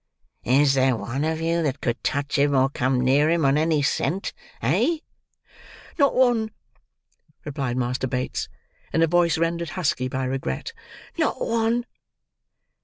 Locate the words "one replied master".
6.15-8.07